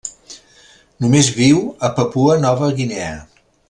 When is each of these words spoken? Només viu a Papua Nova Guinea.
Només 1.05 1.31
viu 1.41 1.61
a 1.89 1.93
Papua 2.01 2.41
Nova 2.49 2.75
Guinea. 2.83 3.17